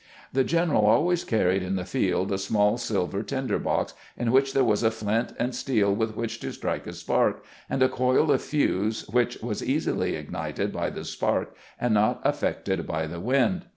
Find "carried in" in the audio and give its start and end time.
1.23-1.75